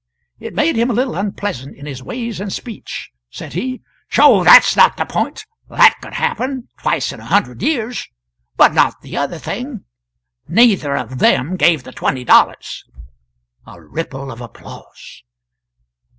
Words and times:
It 0.39 0.55
made 0.55 0.77
him 0.77 0.89
a 0.89 0.95
little 0.95 1.13
unpleasant 1.13 1.75
in 1.77 1.85
his 1.85 2.01
ways 2.01 2.39
and 2.39 2.51
speech. 2.51 3.11
Said 3.29 3.53
he: 3.53 3.83
"Sho, 4.07 4.43
that's 4.43 4.75
not 4.75 4.97
the 4.97 5.05
point! 5.05 5.45
That 5.69 5.93
could 6.01 6.15
happen 6.15 6.69
twice 6.79 7.11
in 7.11 7.19
a 7.19 7.25
hundred 7.25 7.61
years 7.61 8.07
but 8.57 8.73
not 8.73 9.01
the 9.01 9.15
other 9.15 9.37
thing. 9.37 9.85
Neither 10.47 10.97
of 10.97 11.19
them 11.19 11.55
gave 11.55 11.83
the 11.83 11.91
twenty 11.91 12.23
dollars!" 12.23 12.83
[A 13.67 13.79
ripple 13.79 14.31
of 14.31 14.41
applause. 14.41 15.21